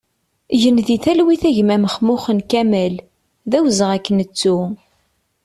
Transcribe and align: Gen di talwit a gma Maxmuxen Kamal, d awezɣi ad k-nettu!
Gen 0.61 0.77
di 0.87 0.97
talwit 1.03 1.43
a 1.49 1.51
gma 1.55 1.75
Maxmuxen 1.83 2.39
Kamal, 2.51 2.95
d 3.49 3.51
awezɣi 3.57 3.93
ad 3.95 4.01
k-nettu! 4.05 4.57